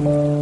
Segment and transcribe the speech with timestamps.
[0.00, 0.37] 嗯。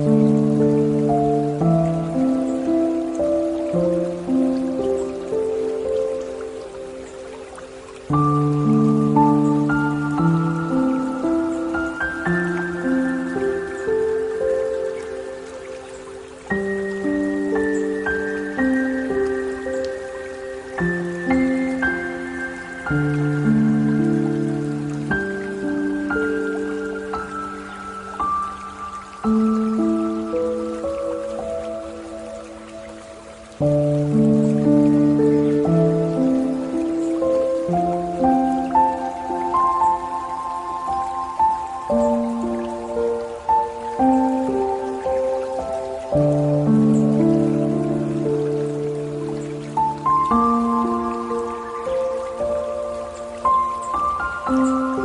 [54.56, 54.95] Bye.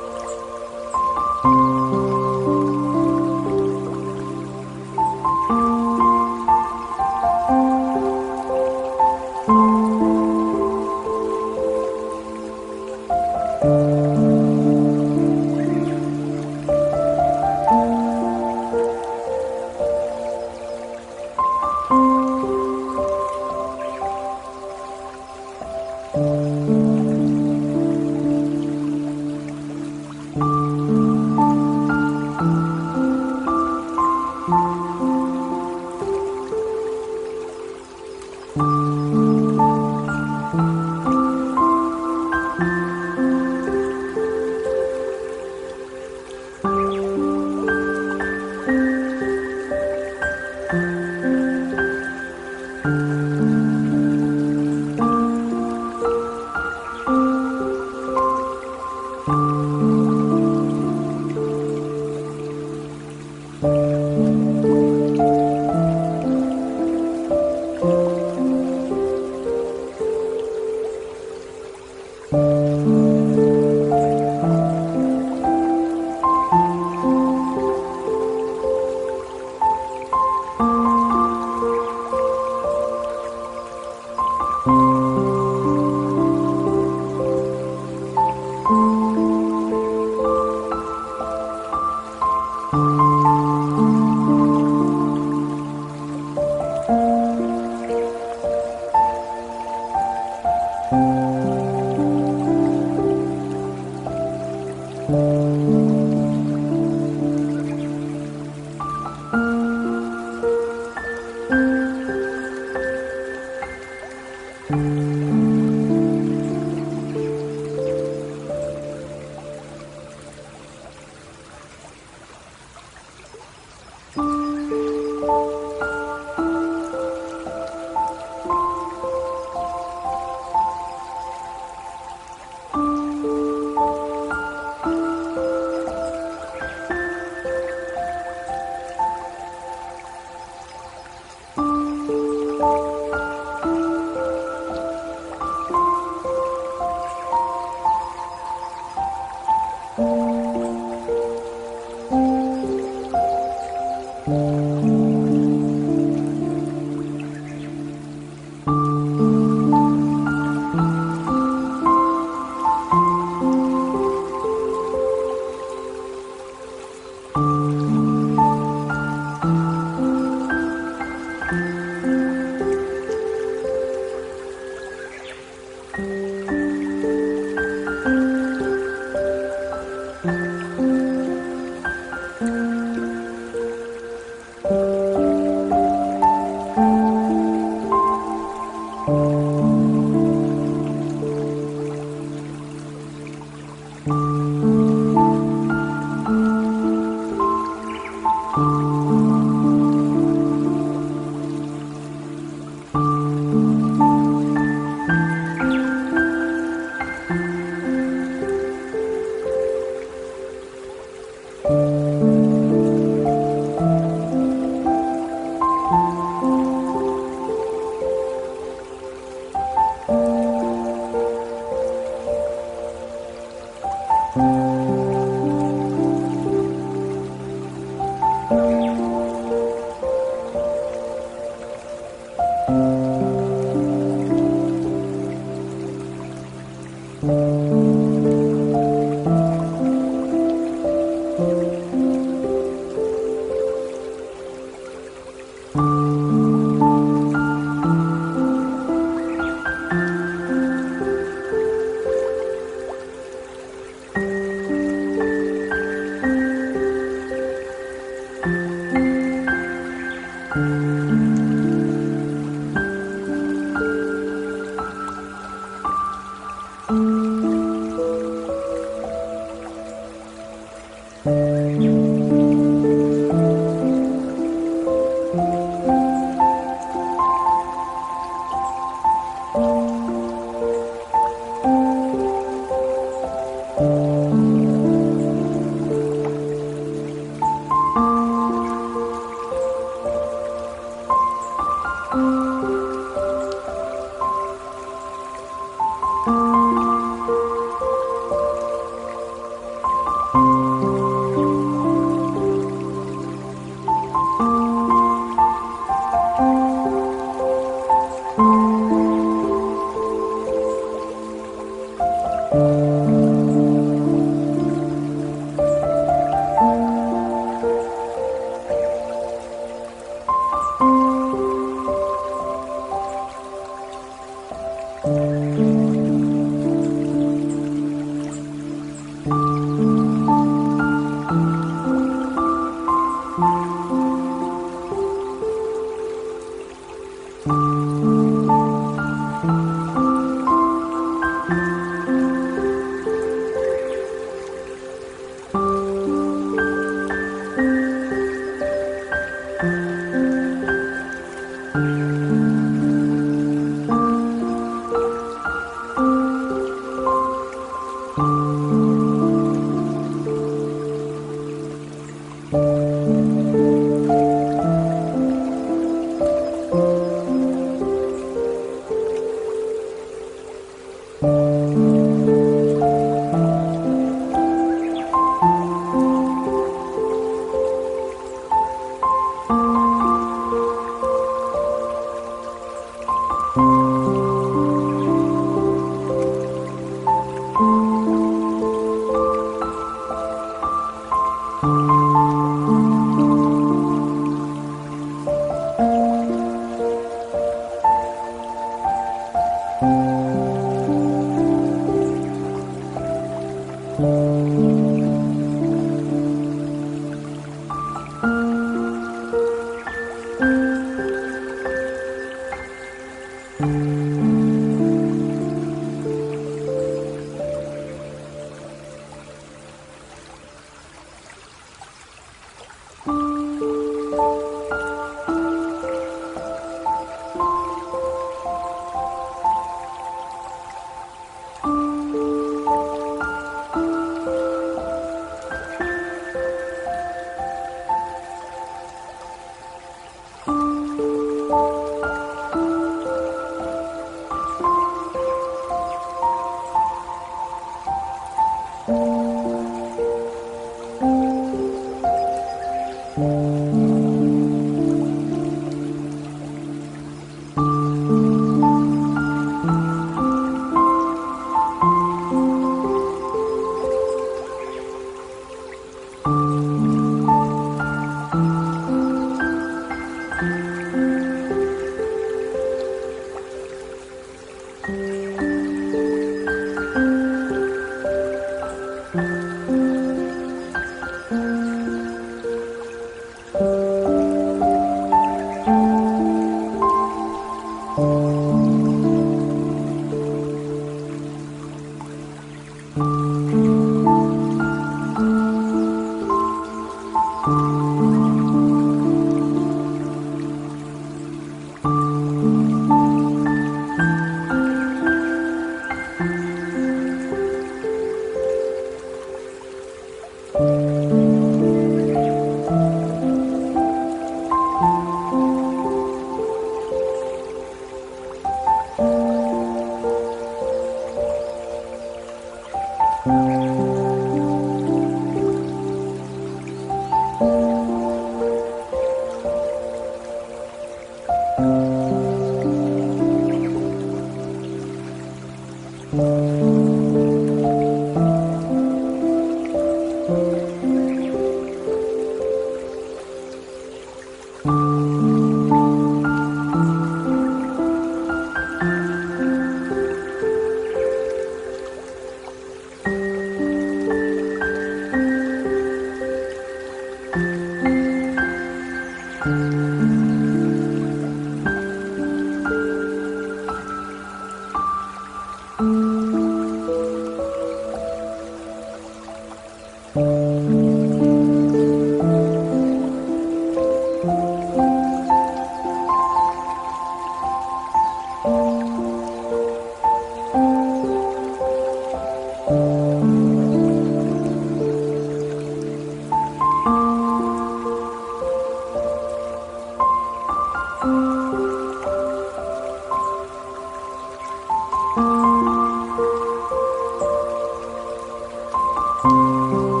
[599.23, 600.00] Música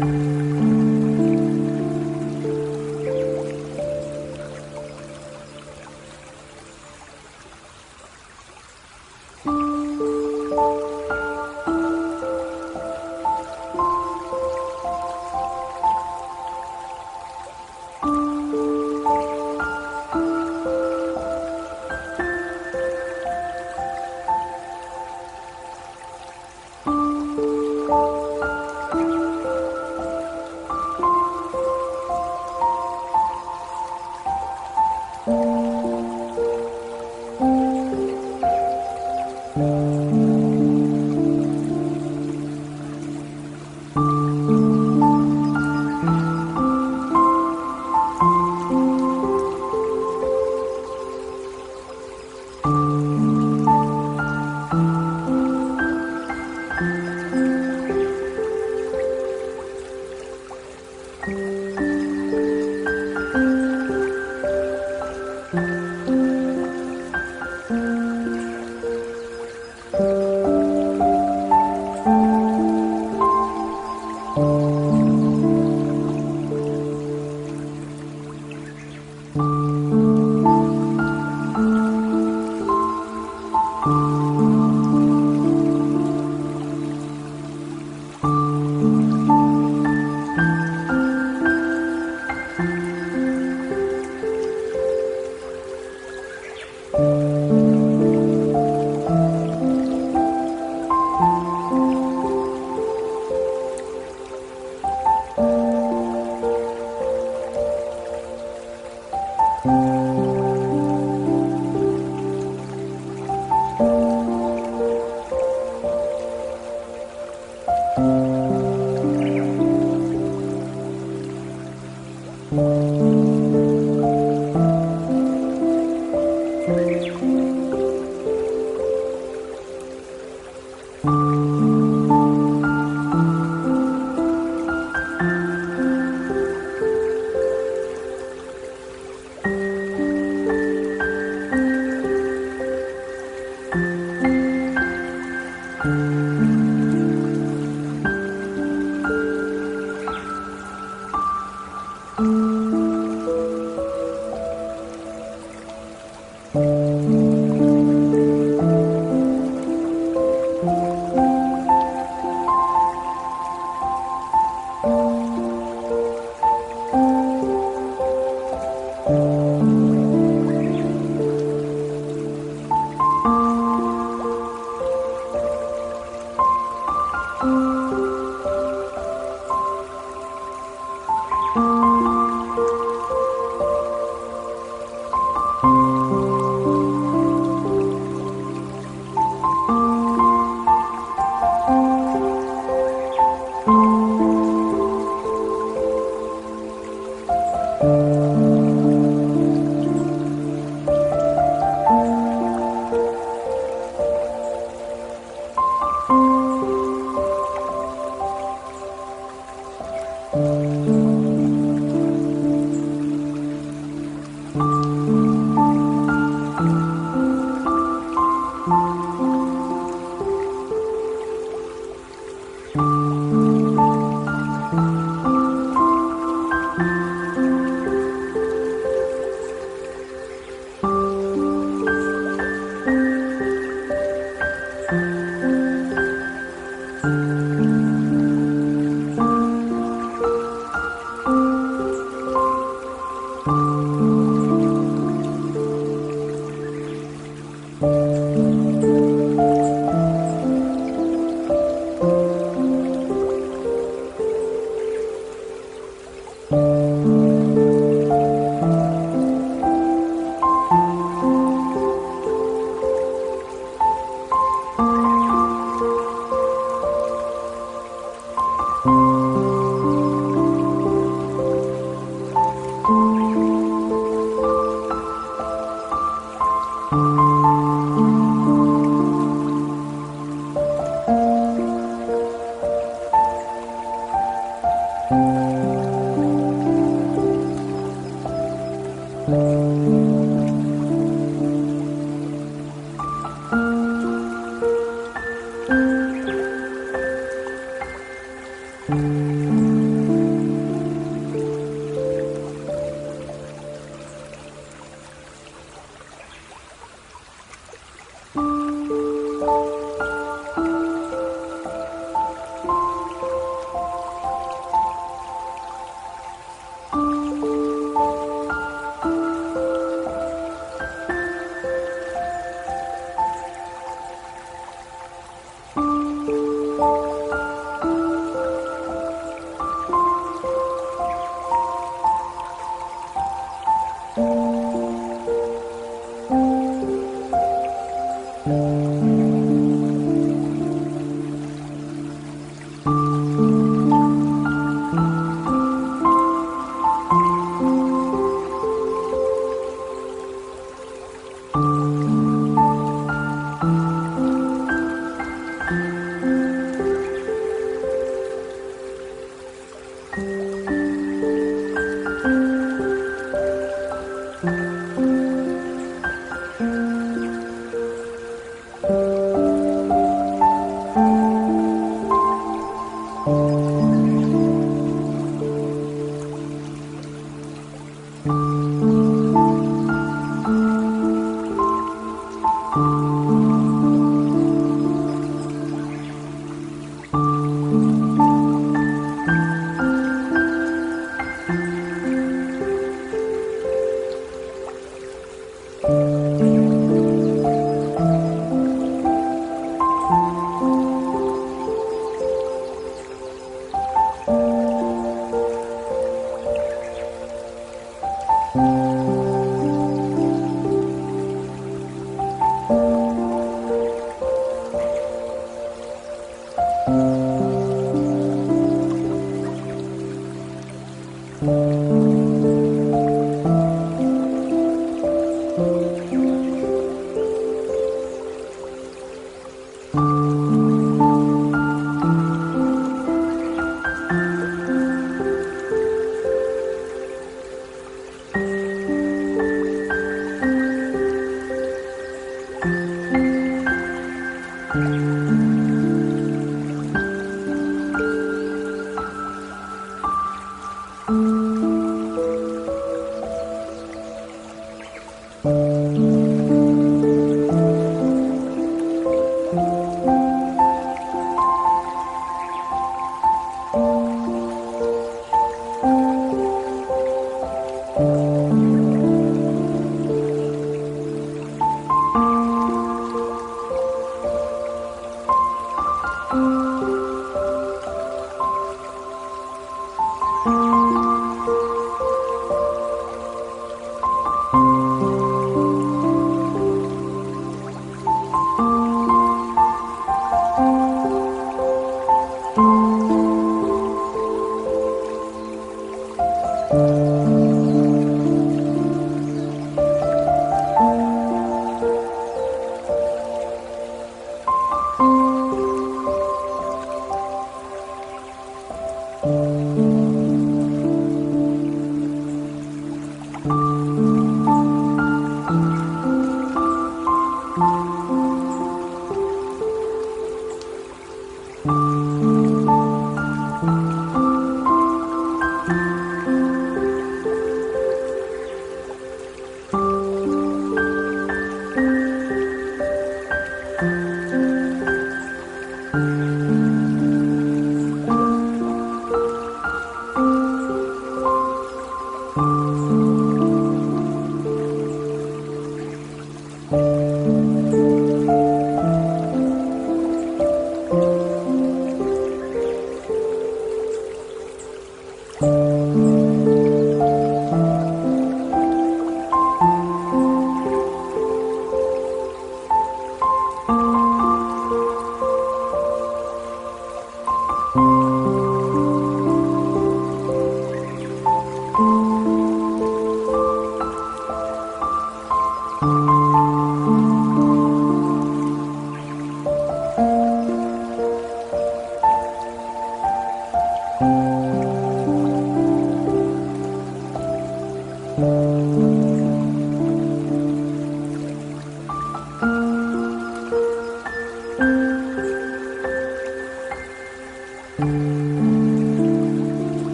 [0.00, 0.29] Mm-hmm.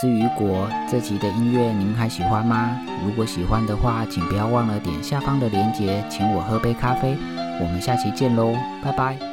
[0.00, 0.68] 至于果。
[0.90, 2.78] 这集的音乐您还喜欢吗？
[3.04, 7.16] 如果喜欢的话，请不要忘了点下方的链接，请我喝杯咖啡。
[7.60, 9.27] 我们下期见喽，拜拜。